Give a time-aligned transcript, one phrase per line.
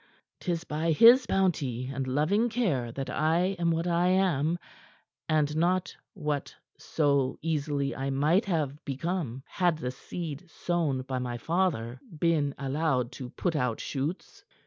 [0.39, 4.57] 'Tis by his bounty and loving care that I am what I am,
[5.29, 11.37] and not what so easily I might have become had the seed sown by my
[11.37, 14.43] father been allowed to put out shoots."